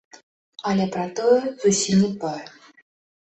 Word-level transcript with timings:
Але 0.69 0.85
пра 0.95 1.03
тое 1.19 1.37
зусім 1.63 2.01
не 2.05 2.09
дбаю. 2.15 2.47